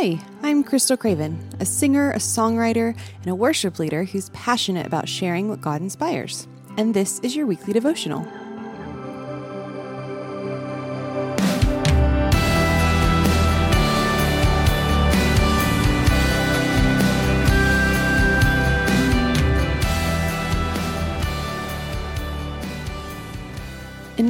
Hi, 0.00 0.16
I'm 0.44 0.62
Krystal 0.62 0.96
Craven, 0.96 1.36
a 1.58 1.64
singer, 1.66 2.12
a 2.12 2.18
songwriter, 2.18 2.96
and 3.20 3.26
a 3.26 3.34
worship 3.34 3.80
leader 3.80 4.04
who's 4.04 4.28
passionate 4.28 4.86
about 4.86 5.08
sharing 5.08 5.48
what 5.48 5.60
God 5.60 5.80
inspires. 5.80 6.46
And 6.76 6.94
this 6.94 7.18
is 7.24 7.34
your 7.34 7.46
weekly 7.48 7.72
devotional. 7.72 8.24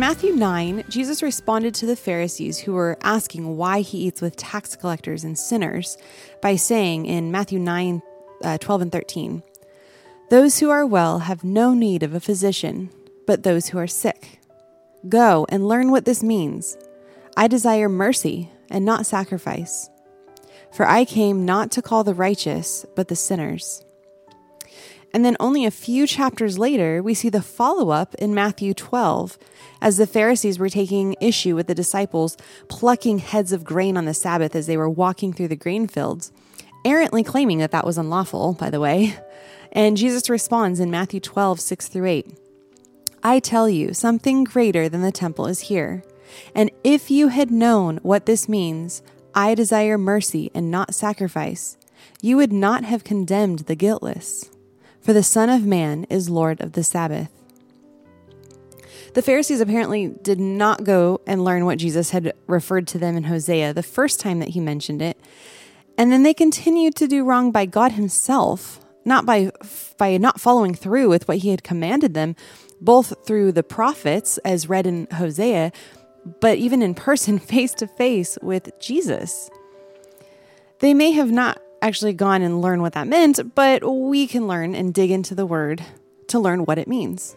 Matthew 0.08 0.32
9, 0.36 0.84
Jesus 0.88 1.22
responded 1.22 1.74
to 1.74 1.84
the 1.84 1.94
Pharisees 1.94 2.60
who 2.60 2.72
were 2.72 2.96
asking 3.02 3.58
why 3.58 3.82
he 3.82 3.98
eats 3.98 4.22
with 4.22 4.36
tax 4.36 4.74
collectors 4.74 5.22
and 5.22 5.38
sinners 5.38 5.98
by 6.40 6.56
saying 6.56 7.04
in 7.04 7.30
Matthew 7.30 7.58
9 7.58 8.00
uh, 8.42 8.56
12 8.56 8.80
and 8.80 8.90
13, 8.90 9.42
Those 10.30 10.60
who 10.60 10.70
are 10.70 10.86
well 10.86 11.18
have 11.18 11.44
no 11.44 11.74
need 11.74 12.02
of 12.02 12.14
a 12.14 12.20
physician, 12.20 12.88
but 13.26 13.42
those 13.42 13.68
who 13.68 13.76
are 13.76 13.86
sick. 13.86 14.40
Go 15.10 15.44
and 15.50 15.68
learn 15.68 15.90
what 15.90 16.06
this 16.06 16.22
means. 16.22 16.78
I 17.36 17.46
desire 17.46 17.90
mercy 17.90 18.48
and 18.70 18.86
not 18.86 19.04
sacrifice. 19.04 19.90
For 20.72 20.88
I 20.88 21.04
came 21.04 21.44
not 21.44 21.70
to 21.72 21.82
call 21.82 22.02
the 22.02 22.14
righteous, 22.14 22.86
but 22.96 23.08
the 23.08 23.14
sinners. 23.14 23.84
And 25.14 25.24
then 25.24 25.36
only 25.40 25.64
a 25.64 25.70
few 25.70 26.06
chapters 26.06 26.58
later, 26.58 27.02
we 27.02 27.14
see 27.14 27.30
the 27.30 27.40
follow 27.40 27.90
up 27.90 28.14
in 28.16 28.34
Matthew 28.34 28.74
12 28.74 29.38
as 29.80 29.96
the 29.96 30.06
Pharisees 30.06 30.58
were 30.58 30.68
taking 30.68 31.16
issue 31.20 31.54
with 31.54 31.66
the 31.66 31.74
disciples 31.74 32.36
plucking 32.68 33.18
heads 33.18 33.52
of 33.52 33.64
grain 33.64 33.96
on 33.96 34.04
the 34.04 34.14
Sabbath 34.14 34.54
as 34.54 34.66
they 34.66 34.76
were 34.76 34.88
walking 34.88 35.32
through 35.32 35.48
the 35.48 35.56
grain 35.56 35.86
fields, 35.86 36.30
errantly 36.84 37.24
claiming 37.24 37.58
that 37.58 37.70
that 37.70 37.86
was 37.86 37.96
unlawful, 37.96 38.52
by 38.54 38.70
the 38.70 38.80
way. 38.80 39.16
And 39.72 39.96
Jesus 39.96 40.30
responds 40.30 40.80
in 40.80 40.90
Matthew 40.90 41.20
12, 41.20 41.60
6 41.60 41.88
through 41.88 42.06
8 42.06 42.38
I 43.22 43.40
tell 43.40 43.68
you, 43.68 43.92
something 43.92 44.44
greater 44.44 44.88
than 44.88 45.02
the 45.02 45.12
temple 45.12 45.46
is 45.46 45.60
here. 45.62 46.04
And 46.54 46.70
if 46.84 47.10
you 47.10 47.28
had 47.28 47.50
known 47.50 47.98
what 48.02 48.26
this 48.26 48.48
means, 48.48 49.02
I 49.34 49.54
desire 49.54 49.98
mercy 49.98 50.50
and 50.54 50.70
not 50.70 50.94
sacrifice, 50.94 51.76
you 52.22 52.36
would 52.36 52.52
not 52.52 52.84
have 52.84 53.04
condemned 53.04 53.60
the 53.60 53.74
guiltless 53.74 54.50
for 55.08 55.14
the 55.14 55.22
Son 55.22 55.48
of 55.48 55.64
Man 55.64 56.04
is 56.10 56.28
Lord 56.28 56.60
of 56.60 56.72
the 56.72 56.84
Sabbath. 56.84 57.30
The 59.14 59.22
Pharisees 59.22 59.62
apparently 59.62 60.08
did 60.08 60.38
not 60.38 60.84
go 60.84 61.22
and 61.26 61.42
learn 61.42 61.64
what 61.64 61.78
Jesus 61.78 62.10
had 62.10 62.34
referred 62.46 62.86
to 62.88 62.98
them 62.98 63.16
in 63.16 63.24
Hosea 63.24 63.72
the 63.72 63.82
first 63.82 64.20
time 64.20 64.38
that 64.40 64.50
he 64.50 64.60
mentioned 64.60 65.00
it. 65.00 65.18
And 65.96 66.12
then 66.12 66.24
they 66.24 66.34
continued 66.34 66.94
to 66.96 67.08
do 67.08 67.24
wrong 67.24 67.50
by 67.52 67.64
God 67.64 67.92
himself, 67.92 68.84
not 69.06 69.24
by 69.24 69.50
by 69.96 70.18
not 70.18 70.42
following 70.42 70.74
through 70.74 71.08
with 71.08 71.26
what 71.26 71.38
he 71.38 71.48
had 71.48 71.64
commanded 71.64 72.12
them, 72.12 72.36
both 72.78 73.14
through 73.26 73.52
the 73.52 73.62
prophets 73.62 74.36
as 74.44 74.68
read 74.68 74.86
in 74.86 75.08
Hosea, 75.10 75.72
but 76.38 76.58
even 76.58 76.82
in 76.82 76.94
person 76.94 77.38
face 77.38 77.72
to 77.76 77.86
face 77.86 78.36
with 78.42 78.78
Jesus. 78.78 79.48
They 80.80 80.92
may 80.92 81.12
have 81.12 81.32
not 81.32 81.62
actually 81.82 82.12
gone 82.12 82.42
and 82.42 82.60
learned 82.60 82.82
what 82.82 82.94
that 82.94 83.06
meant, 83.06 83.54
but 83.54 83.82
we 83.84 84.26
can 84.26 84.46
learn 84.46 84.74
and 84.74 84.94
dig 84.94 85.10
into 85.10 85.34
the 85.34 85.46
word 85.46 85.84
to 86.28 86.38
learn 86.38 86.64
what 86.64 86.78
it 86.78 86.88
means. 86.88 87.36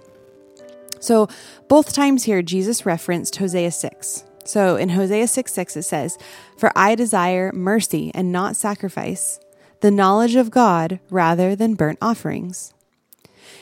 So, 0.99 1.27
both 1.67 1.93
times 1.93 2.25
here, 2.25 2.41
Jesus 2.41 2.85
referenced 2.85 3.35
Hosea 3.37 3.71
6. 3.71 4.23
So, 4.45 4.75
in 4.75 4.89
Hosea 4.89 5.27
6 5.27 5.53
6, 5.53 5.77
it 5.77 5.83
says, 5.83 6.17
For 6.57 6.71
I 6.75 6.95
desire 6.95 7.51
mercy 7.53 8.11
and 8.13 8.31
not 8.31 8.55
sacrifice, 8.55 9.39
the 9.81 9.91
knowledge 9.91 10.35
of 10.35 10.51
God 10.51 10.99
rather 11.09 11.55
than 11.55 11.73
burnt 11.73 11.97
offerings. 12.01 12.73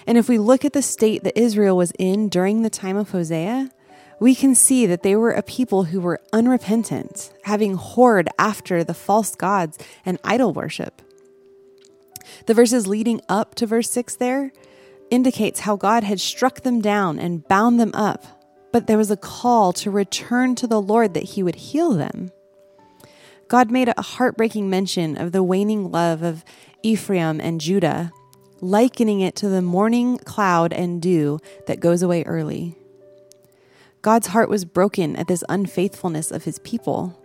And 0.05 0.17
if 0.17 0.27
we 0.27 0.37
look 0.37 0.65
at 0.65 0.73
the 0.73 0.81
state 0.81 1.23
that 1.23 1.39
Israel 1.39 1.77
was 1.77 1.93
in 1.97 2.29
during 2.29 2.61
the 2.61 2.69
time 2.69 2.97
of 2.97 3.11
Hosea, 3.11 3.69
we 4.19 4.35
can 4.35 4.53
see 4.53 4.85
that 4.85 5.03
they 5.03 5.15
were 5.15 5.31
a 5.31 5.41
people 5.41 5.85
who 5.85 6.01
were 6.01 6.19
unrepentant, 6.33 7.31
having 7.43 7.77
whored 7.77 8.27
after 8.37 8.83
the 8.83 8.93
false 8.93 9.35
gods 9.35 9.77
and 10.05 10.19
idol 10.23 10.53
worship. 10.53 11.01
The 12.45 12.53
verses 12.53 12.87
leading 12.87 13.21
up 13.29 13.55
to 13.55 13.65
verse 13.65 13.89
6 13.89 14.15
there 14.17 14.51
indicates 15.09 15.61
how 15.61 15.75
God 15.75 16.03
had 16.03 16.19
struck 16.19 16.61
them 16.61 16.81
down 16.81 17.19
and 17.19 17.47
bound 17.47 17.79
them 17.79 17.91
up, 17.93 18.25
but 18.71 18.87
there 18.87 18.97
was 18.97 19.11
a 19.11 19.17
call 19.17 19.73
to 19.73 19.89
return 19.89 20.55
to 20.55 20.67
the 20.67 20.81
Lord 20.81 21.13
that 21.13 21.23
he 21.23 21.43
would 21.43 21.55
heal 21.55 21.93
them. 21.93 22.31
God 23.47 23.71
made 23.71 23.89
a 23.89 24.01
heartbreaking 24.01 24.69
mention 24.69 25.17
of 25.17 25.31
the 25.31 25.41
waning 25.41 25.91
love 25.91 26.21
of 26.21 26.45
Ephraim 26.83 27.41
and 27.41 27.59
Judah, 27.59 28.11
likening 28.61 29.21
it 29.21 29.35
to 29.37 29.49
the 29.49 29.61
morning 29.61 30.19
cloud 30.19 30.71
and 30.71 31.01
dew 31.01 31.39
that 31.65 31.79
goes 31.79 32.03
away 32.03 32.23
early. 32.23 32.78
God's 34.01 34.27
heart 34.27 34.49
was 34.49 34.65
broken 34.65 35.15
at 35.15 35.27
this 35.27 35.43
unfaithfulness 35.49 36.31
of 36.31 36.45
his 36.45 36.59
people, 36.59 37.21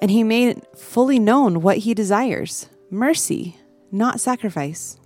and 0.00 0.10
he 0.10 0.22
made 0.22 0.62
fully 0.76 1.18
known 1.18 1.62
what 1.62 1.78
he 1.78 1.94
desires 1.94 2.68
mercy, 2.90 3.58
not 3.90 4.20
sacrifice. 4.20 4.98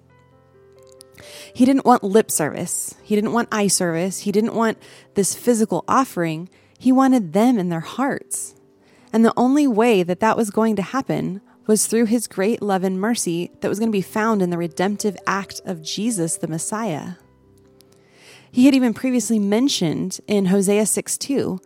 He 1.53 1.65
didn't 1.65 1.87
want 1.87 2.05
lip 2.05 2.31
service. 2.31 2.95
He 3.03 3.15
didn't 3.15 3.33
want 3.33 3.49
eye 3.51 3.69
service. 3.69 4.21
He 4.21 4.33
didn't 4.33 4.55
want 4.55 4.79
this 5.15 5.35
physical 5.35 5.85
offering. 5.89 6.49
He 6.79 6.93
wanted 6.93 7.33
them 7.33 7.59
in 7.59 7.71
their 7.71 7.81
hearts. 7.81 8.55
And 9.13 9.25
the 9.25 9.33
only 9.37 9.67
way 9.67 10.03
that 10.03 10.21
that 10.21 10.37
was 10.37 10.51
going 10.51 10.77
to 10.77 10.83
happen 10.83 11.41
was 11.67 11.87
through 11.87 12.07
his 12.07 12.27
great 12.27 12.63
love 12.63 12.85
and 12.85 13.01
mercy 13.01 13.51
that 13.61 13.69
was 13.69 13.79
going 13.79 13.91
to 13.91 13.97
be 13.97 14.03
found 14.03 14.43
in 14.43 14.51
the 14.51 14.59
redemptive 14.59 15.17
act 15.27 15.61
of 15.65 15.83
Jesus, 15.83 16.37
the 16.37 16.49
Messiah. 16.49 17.15
He 18.51 18.67
had 18.67 18.75
even 18.75 18.95
previously 18.95 19.39
mentioned 19.39 20.21
in 20.27 20.47
Hosea 20.47 20.87
6 20.87 21.19
2 21.19 21.61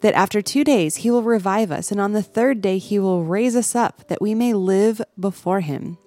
that 0.00 0.14
after 0.14 0.40
two 0.40 0.64
days 0.64 0.96
he 0.96 1.10
will 1.10 1.22
revive 1.22 1.70
us, 1.70 1.90
and 1.90 2.00
on 2.00 2.12
the 2.12 2.22
third 2.22 2.60
day 2.60 2.78
he 2.78 2.98
will 2.98 3.24
raise 3.24 3.56
us 3.56 3.74
up 3.74 4.06
that 4.08 4.22
we 4.22 4.34
may 4.34 4.52
live 4.52 5.02
before 5.18 5.60
him. 5.60 5.98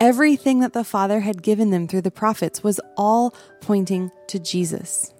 Everything 0.00 0.60
that 0.60 0.72
the 0.72 0.84
Father 0.84 1.20
had 1.20 1.42
given 1.42 1.70
them 1.70 1.86
through 1.86 2.02
the 2.02 2.10
prophets 2.10 2.62
was 2.62 2.80
all 2.96 3.34
pointing 3.60 4.10
to 4.28 4.38
Jesus. 4.38 5.12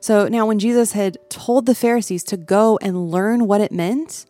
So 0.00 0.28
now, 0.28 0.46
when 0.46 0.58
Jesus 0.58 0.92
had 0.92 1.18
told 1.28 1.66
the 1.66 1.74
Pharisees 1.74 2.24
to 2.24 2.38
go 2.38 2.78
and 2.80 3.10
learn 3.10 3.46
what 3.46 3.60
it 3.60 3.70
meant, 3.70 4.24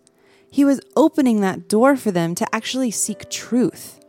he 0.50 0.64
was 0.64 0.80
opening 0.96 1.40
that 1.40 1.68
door 1.68 1.96
for 1.96 2.10
them 2.10 2.34
to 2.34 2.54
actually 2.54 2.90
seek 2.90 3.30
truth 3.30 3.99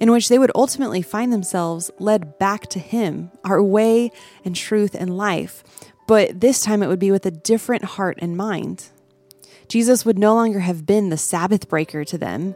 in 0.00 0.10
which 0.10 0.28
they 0.28 0.38
would 0.38 0.52
ultimately 0.54 1.02
find 1.02 1.32
themselves 1.32 1.90
led 1.98 2.38
back 2.38 2.66
to 2.68 2.78
Him, 2.78 3.30
our 3.44 3.62
way 3.62 4.10
and 4.44 4.54
truth 4.54 4.94
and 4.94 5.16
life. 5.16 5.62
But 6.06 6.40
this 6.40 6.60
time 6.60 6.82
it 6.82 6.88
would 6.88 6.98
be 6.98 7.10
with 7.10 7.26
a 7.26 7.30
different 7.30 7.84
heart 7.84 8.18
and 8.20 8.36
mind. 8.36 8.88
Jesus 9.68 10.04
would 10.04 10.18
no 10.18 10.34
longer 10.34 10.60
have 10.60 10.86
been 10.86 11.08
the 11.08 11.16
Sabbath 11.16 11.68
breaker 11.68 12.04
to 12.04 12.18
them, 12.18 12.54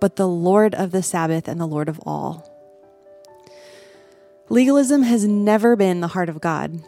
but 0.00 0.16
the 0.16 0.28
Lord 0.28 0.74
of 0.74 0.90
the 0.92 1.02
Sabbath 1.02 1.48
and 1.48 1.60
the 1.60 1.66
Lord 1.66 1.88
of 1.88 2.00
all. 2.06 2.52
Legalism 4.48 5.02
has 5.02 5.24
never 5.24 5.74
been 5.74 6.00
the 6.00 6.08
heart 6.08 6.28
of 6.28 6.40
God, 6.40 6.80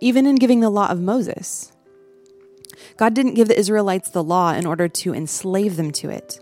even 0.00 0.26
in 0.26 0.36
giving 0.36 0.60
the 0.60 0.70
law 0.70 0.88
of 0.88 1.00
Moses. 1.00 1.70
God 2.96 3.12
didn't 3.12 3.34
give 3.34 3.48
the 3.48 3.58
Israelites 3.58 4.08
the 4.08 4.24
law 4.24 4.54
in 4.54 4.64
order 4.64 4.88
to 4.88 5.14
enslave 5.14 5.76
them 5.76 5.90
to 5.92 6.08
it 6.08 6.40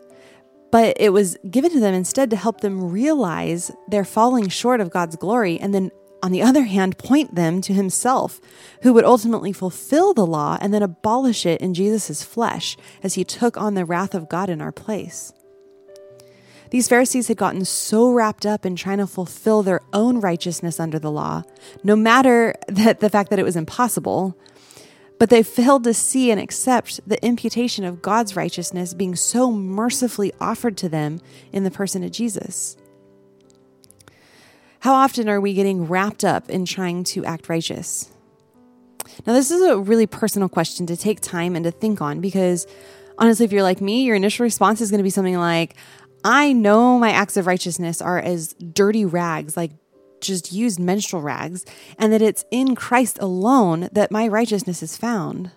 but 0.72 0.96
it 0.98 1.10
was 1.10 1.36
given 1.48 1.70
to 1.70 1.78
them 1.78 1.94
instead 1.94 2.30
to 2.30 2.36
help 2.36 2.62
them 2.62 2.90
realize 2.90 3.70
they're 3.88 4.04
falling 4.04 4.48
short 4.48 4.80
of 4.80 4.90
God's 4.90 5.14
glory 5.14 5.60
and 5.60 5.72
then 5.72 5.92
on 6.22 6.32
the 6.32 6.42
other 6.48 6.64
hand 6.64 6.98
point 6.98 7.36
them 7.36 7.60
to 7.60 7.72
himself 7.72 8.40
who 8.82 8.92
would 8.92 9.04
ultimately 9.04 9.52
fulfill 9.52 10.14
the 10.14 10.26
law 10.26 10.58
and 10.60 10.74
then 10.74 10.82
abolish 10.82 11.46
it 11.46 11.60
in 11.60 11.74
Jesus' 11.74 12.24
flesh 12.24 12.76
as 13.02 13.14
he 13.14 13.22
took 13.22 13.56
on 13.56 13.74
the 13.74 13.84
wrath 13.84 14.14
of 14.14 14.28
God 14.28 14.50
in 14.50 14.60
our 14.60 14.72
place. 14.72 15.32
These 16.70 16.88
Pharisees 16.88 17.28
had 17.28 17.36
gotten 17.36 17.66
so 17.66 18.10
wrapped 18.10 18.46
up 18.46 18.64
in 18.64 18.76
trying 18.76 18.96
to 18.96 19.06
fulfill 19.06 19.62
their 19.62 19.82
own 19.92 20.20
righteousness 20.20 20.80
under 20.80 20.98
the 20.98 21.10
law, 21.10 21.42
no 21.84 21.94
matter 21.94 22.54
that 22.68 23.00
the 23.00 23.10
fact 23.10 23.28
that 23.28 23.38
it 23.38 23.44
was 23.44 23.56
impossible, 23.56 24.38
but 25.22 25.30
they 25.30 25.44
failed 25.44 25.84
to 25.84 25.94
see 25.94 26.32
and 26.32 26.40
accept 26.40 26.98
the 27.08 27.24
imputation 27.24 27.84
of 27.84 28.02
God's 28.02 28.34
righteousness 28.34 28.92
being 28.92 29.14
so 29.14 29.52
mercifully 29.52 30.32
offered 30.40 30.76
to 30.78 30.88
them 30.88 31.20
in 31.52 31.62
the 31.62 31.70
person 31.70 32.02
of 32.02 32.10
Jesus. 32.10 32.76
How 34.80 34.94
often 34.94 35.28
are 35.28 35.40
we 35.40 35.54
getting 35.54 35.86
wrapped 35.86 36.24
up 36.24 36.50
in 36.50 36.64
trying 36.64 37.04
to 37.04 37.24
act 37.24 37.48
righteous? 37.48 38.10
Now, 39.24 39.32
this 39.32 39.52
is 39.52 39.62
a 39.62 39.78
really 39.78 40.08
personal 40.08 40.48
question 40.48 40.88
to 40.88 40.96
take 40.96 41.20
time 41.20 41.54
and 41.54 41.64
to 41.66 41.70
think 41.70 42.02
on 42.02 42.20
because 42.20 42.66
honestly, 43.16 43.44
if 43.44 43.52
you're 43.52 43.62
like 43.62 43.80
me, 43.80 44.02
your 44.02 44.16
initial 44.16 44.42
response 44.42 44.80
is 44.80 44.90
going 44.90 44.98
to 44.98 45.04
be 45.04 45.10
something 45.10 45.38
like, 45.38 45.76
I 46.24 46.52
know 46.52 46.98
my 46.98 47.12
acts 47.12 47.36
of 47.36 47.46
righteousness 47.46 48.02
are 48.02 48.18
as 48.18 48.54
dirty 48.54 49.04
rags, 49.04 49.56
like 49.56 49.70
just 50.22 50.52
used 50.52 50.80
menstrual 50.80 51.20
rags, 51.20 51.66
and 51.98 52.12
that 52.12 52.22
it's 52.22 52.44
in 52.50 52.74
Christ 52.74 53.18
alone 53.20 53.90
that 53.92 54.10
my 54.10 54.26
righteousness 54.26 54.82
is 54.82 54.96
found. 54.96 55.50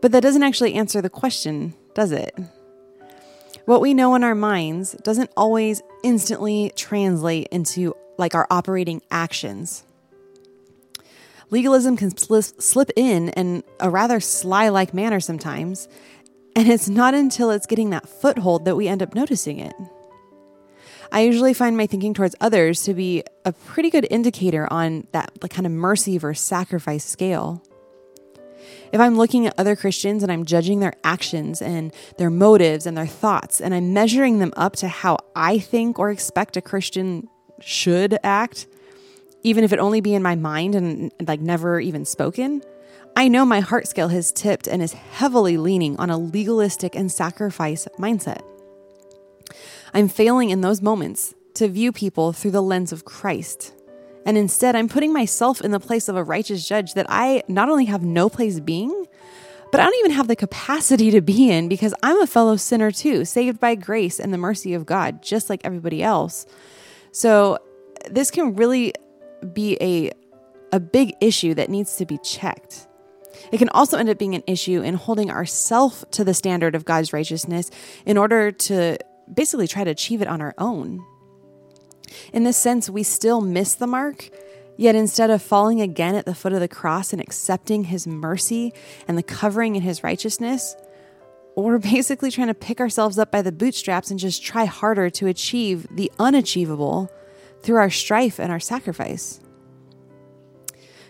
But 0.00 0.12
that 0.12 0.22
doesn't 0.22 0.42
actually 0.42 0.74
answer 0.74 1.02
the 1.02 1.10
question, 1.10 1.74
does 1.94 2.12
it? 2.12 2.34
What 3.66 3.80
we 3.80 3.94
know 3.94 4.14
in 4.14 4.24
our 4.24 4.34
minds 4.34 4.92
doesn't 5.02 5.30
always 5.36 5.82
instantly 6.02 6.72
translate 6.76 7.48
into 7.48 7.94
like 8.16 8.34
our 8.34 8.46
operating 8.48 9.02
actions. 9.10 9.82
Legalism 11.50 11.96
can 11.96 12.16
slip 12.16 12.90
in 12.96 13.28
in 13.30 13.62
a 13.80 13.90
rather 13.90 14.20
sly 14.20 14.68
like 14.68 14.94
manner 14.94 15.20
sometimes, 15.20 15.88
and 16.54 16.68
it's 16.68 16.88
not 16.88 17.14
until 17.14 17.50
it's 17.50 17.66
getting 17.66 17.90
that 17.90 18.08
foothold 18.08 18.64
that 18.64 18.76
we 18.76 18.88
end 18.88 19.02
up 19.02 19.14
noticing 19.14 19.58
it. 19.58 19.74
I 21.12 21.20
usually 21.20 21.54
find 21.54 21.76
my 21.76 21.86
thinking 21.86 22.14
towards 22.14 22.34
others 22.40 22.82
to 22.84 22.94
be 22.94 23.22
a 23.44 23.52
pretty 23.52 23.90
good 23.90 24.06
indicator 24.10 24.70
on 24.72 25.06
that 25.12 25.30
like 25.42 25.52
kind 25.52 25.66
of 25.66 25.72
mercy 25.72 26.18
versus 26.18 26.44
sacrifice 26.44 27.04
scale. 27.04 27.62
If 28.92 29.00
I'm 29.00 29.16
looking 29.16 29.46
at 29.46 29.54
other 29.58 29.76
Christians 29.76 30.22
and 30.22 30.30
I'm 30.30 30.44
judging 30.44 30.80
their 30.80 30.94
actions 31.04 31.60
and 31.60 31.92
their 32.18 32.30
motives 32.30 32.86
and 32.86 32.96
their 32.96 33.06
thoughts, 33.06 33.60
and 33.60 33.74
I'm 33.74 33.92
measuring 33.92 34.38
them 34.38 34.52
up 34.56 34.76
to 34.76 34.88
how 34.88 35.18
I 35.34 35.58
think 35.58 35.98
or 35.98 36.10
expect 36.10 36.56
a 36.56 36.60
Christian 36.60 37.28
should 37.60 38.18
act, 38.22 38.66
even 39.42 39.64
if 39.64 39.72
it 39.72 39.78
only 39.78 40.00
be 40.00 40.14
in 40.14 40.22
my 40.22 40.34
mind 40.34 40.74
and 40.74 41.12
like 41.26 41.40
never 41.40 41.80
even 41.80 42.04
spoken, 42.04 42.62
I 43.16 43.28
know 43.28 43.44
my 43.44 43.60
heart 43.60 43.88
scale 43.88 44.08
has 44.08 44.30
tipped 44.30 44.66
and 44.66 44.82
is 44.82 44.92
heavily 44.92 45.56
leaning 45.56 45.96
on 45.98 46.10
a 46.10 46.18
legalistic 46.18 46.94
and 46.94 47.10
sacrifice 47.10 47.88
mindset. 47.98 48.42
I'm 49.94 50.08
failing 50.08 50.50
in 50.50 50.60
those 50.60 50.82
moments 50.82 51.34
to 51.54 51.68
view 51.68 51.92
people 51.92 52.32
through 52.32 52.50
the 52.50 52.62
lens 52.62 52.92
of 52.92 53.04
Christ. 53.04 53.74
And 54.24 54.36
instead, 54.36 54.74
I'm 54.74 54.88
putting 54.88 55.12
myself 55.12 55.60
in 55.60 55.70
the 55.70 55.80
place 55.80 56.08
of 56.08 56.16
a 56.16 56.24
righteous 56.24 56.66
judge 56.66 56.94
that 56.94 57.06
I 57.08 57.42
not 57.48 57.68
only 57.68 57.84
have 57.86 58.02
no 58.02 58.28
place 58.28 58.60
being, 58.60 59.06
but 59.70 59.80
I 59.80 59.84
don't 59.84 59.98
even 60.00 60.10
have 60.12 60.28
the 60.28 60.36
capacity 60.36 61.10
to 61.12 61.20
be 61.20 61.50
in 61.50 61.68
because 61.68 61.94
I'm 62.02 62.20
a 62.20 62.26
fellow 62.26 62.56
sinner 62.56 62.90
too, 62.90 63.24
saved 63.24 63.60
by 63.60 63.74
grace 63.74 64.18
and 64.18 64.32
the 64.32 64.38
mercy 64.38 64.74
of 64.74 64.86
God, 64.86 65.22
just 65.22 65.48
like 65.48 65.60
everybody 65.64 66.02
else. 66.02 66.46
So, 67.12 67.58
this 68.10 68.30
can 68.30 68.54
really 68.54 68.92
be 69.52 69.76
a, 69.80 70.12
a 70.72 70.78
big 70.78 71.14
issue 71.20 71.54
that 71.54 71.70
needs 71.70 71.96
to 71.96 72.06
be 72.06 72.18
checked. 72.18 72.86
It 73.52 73.58
can 73.58 73.68
also 73.70 73.96
end 73.96 74.08
up 74.08 74.18
being 74.18 74.34
an 74.34 74.44
issue 74.46 74.82
in 74.82 74.94
holding 74.94 75.30
ourself 75.30 76.04
to 76.12 76.24
the 76.24 76.34
standard 76.34 76.74
of 76.74 76.84
God's 76.84 77.12
righteousness 77.12 77.70
in 78.04 78.16
order 78.16 78.50
to 78.52 78.98
basically 79.32 79.66
try 79.66 79.84
to 79.84 79.90
achieve 79.90 80.22
it 80.22 80.28
on 80.28 80.40
our 80.40 80.54
own. 80.58 81.04
In 82.32 82.44
this 82.44 82.56
sense, 82.56 82.88
we 82.88 83.02
still 83.02 83.40
miss 83.40 83.74
the 83.74 83.86
mark, 83.86 84.30
yet 84.76 84.94
instead 84.94 85.30
of 85.30 85.42
falling 85.42 85.80
again 85.80 86.14
at 86.14 86.26
the 86.26 86.34
foot 86.34 86.52
of 86.52 86.60
the 86.60 86.68
cross 86.68 87.12
and 87.12 87.20
accepting 87.20 87.84
his 87.84 88.06
mercy 88.06 88.72
and 89.08 89.18
the 89.18 89.22
covering 89.22 89.76
in 89.76 89.82
his 89.82 90.02
righteousness, 90.04 90.76
we're 91.56 91.78
basically 91.96 92.30
trying 92.30 92.48
to 92.48 92.54
pick 92.54 92.80
ourselves 92.80 93.18
up 93.18 93.30
by 93.30 93.42
the 93.42 93.52
bootstraps 93.52 94.10
and 94.10 94.20
just 94.20 94.42
try 94.42 94.64
harder 94.64 95.10
to 95.10 95.26
achieve 95.26 95.86
the 95.90 96.10
unachievable 96.18 97.10
through 97.62 97.76
our 97.76 97.90
strife 97.90 98.38
and 98.38 98.52
our 98.52 98.60
sacrifice. 98.60 99.40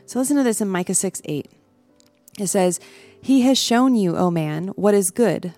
So 0.07 0.21
listen 0.21 0.37
to 0.37 0.45
this 0.45 0.61
in 0.61 0.69
Micah 0.69 0.95
6 0.95 1.21
8. 1.25 1.51
It 2.39 2.47
says, 2.47 2.81
He 3.21 3.43
has 3.43 3.59
shown 3.59 3.95
you, 3.95 4.17
O 4.17 4.31
man, 4.31 4.69
what 4.69 4.95
is 4.95 5.11
good. 5.11 5.53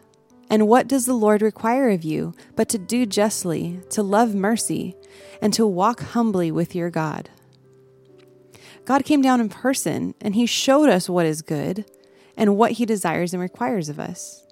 And 0.51 0.67
what 0.67 0.89
does 0.89 1.05
the 1.05 1.15
Lord 1.15 1.43
require 1.43 1.91
of 1.91 2.05
you 2.05 2.35
but 2.57 2.69
to 2.71 2.79
do 2.79 3.05
justly, 3.07 3.81
to 3.91 4.03
love 4.03 4.35
mercy, 4.35 4.97
and 5.43 5.53
to 5.55 5.67
walk 5.67 6.01
humbly 6.01 6.51
with 6.51 6.75
your 6.75 6.91
God? 6.91 7.31
God 8.85 9.05
came 9.05 9.21
down 9.21 9.41
in 9.41 9.51
person 9.51 10.15
and 10.21 10.35
he 10.35 10.47
showed 10.47 10.89
us 10.89 11.09
what 11.09 11.27
is 11.27 11.43
good 11.43 11.85
and 12.37 12.57
what 12.57 12.73
he 12.73 12.87
desires 12.87 13.35
and 13.35 13.43
requires 13.43 13.91
of 13.91 14.01
us. 14.01 14.47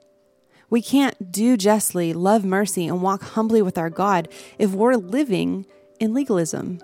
We 0.69 0.82
can't 0.82 1.32
do 1.32 1.56
justly, 1.56 2.12
love 2.12 2.44
mercy, 2.44 2.87
and 2.87 3.00
walk 3.00 3.22
humbly 3.22 3.62
with 3.62 3.78
our 3.78 3.88
God 3.88 4.28
if 4.58 4.72
we're 4.72 4.96
living 4.96 5.64
in 6.00 6.12
legalism. 6.12 6.81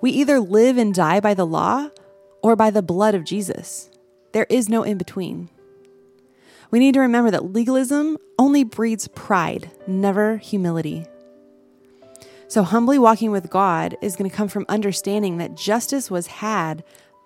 We 0.00 0.10
either 0.10 0.40
live 0.40 0.78
and 0.78 0.94
die 0.94 1.20
by 1.20 1.34
the 1.34 1.46
law 1.46 1.90
or 2.42 2.56
by 2.56 2.70
the 2.70 2.82
blood 2.82 3.14
of 3.14 3.24
Jesus. 3.24 3.90
There 4.32 4.46
is 4.48 4.68
no 4.68 4.82
in 4.82 4.98
between. 4.98 5.50
We 6.72 6.78
need 6.78 6.94
to 6.94 7.00
remember 7.00 7.30
that 7.30 7.52
legalism 7.52 8.16
only 8.38 8.64
breeds 8.64 9.06
pride, 9.06 9.70
never 9.86 10.38
humility. 10.38 11.06
So, 12.48 12.62
humbly 12.62 12.98
walking 12.98 13.30
with 13.30 13.50
God 13.50 13.96
is 14.00 14.16
going 14.16 14.28
to 14.28 14.36
come 14.36 14.48
from 14.48 14.64
understanding 14.68 15.36
that 15.36 15.54
justice 15.54 16.10
was 16.10 16.26
had 16.26 16.82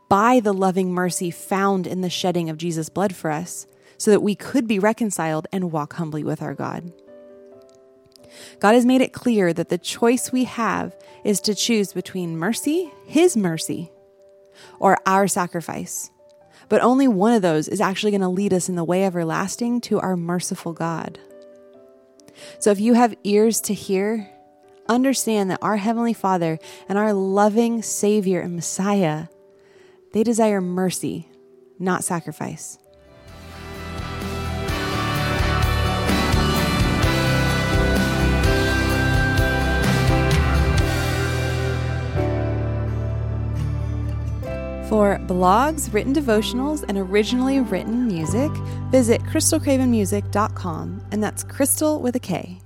by 0.09 0.41
the 0.41 0.53
loving 0.53 0.93
mercy 0.93 1.31
found 1.31 1.87
in 1.87 2.01
the 2.01 2.11
shedding 2.11 2.51
of 2.51 2.59
Jesus' 2.59 2.89
blood 2.89 3.15
for 3.15 3.31
us, 3.31 3.69
so 3.99 4.11
that 4.11 4.21
we 4.21 4.35
could 4.35 4.67
be 4.67 4.81
reconciled 4.81 5.47
and 5.53 5.73
walk 5.73 5.95
humbly 5.95 6.25
with 6.25 6.43
our 6.43 6.55
God. 6.55 6.93
God 8.59 8.75
has 8.75 8.85
made 8.85 9.01
it 9.01 9.13
clear 9.13 9.53
that 9.53 9.69
the 9.69 9.79
choice 9.79 10.33
we 10.33 10.45
have 10.45 10.95
is 11.25 11.41
to 11.43 11.55
choose 11.55 11.93
between 11.93 12.37
mercy, 12.37 12.93
His 13.07 13.37
mercy, 13.37 13.93
or 14.81 14.99
our 15.07 15.29
sacrifice. 15.29 16.11
But 16.69 16.83
only 16.83 17.07
one 17.07 17.33
of 17.33 17.43
those 17.43 17.69
is 17.69 17.81
actually 17.81 18.11
going 18.11 18.23
to 18.23 18.29
lead 18.29 18.53
us 18.53 18.69
in 18.69 18.75
the 18.75 18.85
way 18.85 19.05
everlasting 19.05 19.81
to 19.83 20.01
our 20.01 20.17
merciful 20.17 20.73
God. 20.73 21.19
So 22.59 22.71
if 22.71 22.81
you 22.81 22.95
have 22.95 23.15
ears 23.25 23.61
to 23.63 23.75
hear, 23.75 24.29
understand 24.89 25.51
that 25.51 25.61
our 25.63 25.77
Heavenly 25.77 26.13
Father 26.13 26.59
and 26.89 26.99
our 26.99 27.13
loving 27.13 27.83
Savior 27.83 28.41
and 28.41 28.55
Messiah, 28.55 29.29
they 30.13 30.23
desire 30.23 30.61
mercy, 30.61 31.29
not 31.79 32.05
sacrifice. 32.05 32.79
For 44.89 45.19
blogs, 45.27 45.93
written 45.93 46.15
devotionals, 46.15 46.85
and 46.89 46.97
originally 46.97 47.59
written 47.59 48.07
music, 48.07 48.53
visit 48.93 49.21
krystalcravenmusic.com, 49.23 51.03
and 51.11 51.23
that's 51.23 51.43
crystal 51.43 52.01
with 52.01 52.15
a 52.15 52.21
K. 52.21 52.61